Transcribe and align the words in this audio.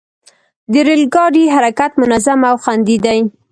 د 0.71 0.73
ریل 0.87 1.03
ګاډي 1.15 1.45
حرکت 1.55 1.91
منظم 2.01 2.39
او 2.49 2.55
خوندي 2.63 2.97
دی. 3.05 3.19